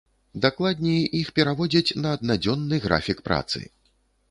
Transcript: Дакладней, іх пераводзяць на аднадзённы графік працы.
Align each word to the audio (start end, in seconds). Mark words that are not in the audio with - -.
Дакладней, 0.45 1.03
іх 1.19 1.29
пераводзяць 1.41 1.95
на 2.07 2.15
аднадзённы 2.19 2.83
графік 2.89 3.23
працы. 3.31 3.65